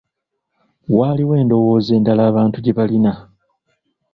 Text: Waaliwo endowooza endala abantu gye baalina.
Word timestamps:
Waaliwo 0.97 1.33
endowooza 1.41 1.91
endala 1.95 2.21
abantu 2.31 2.57
gye 2.59 2.75
baalina. 2.77 3.11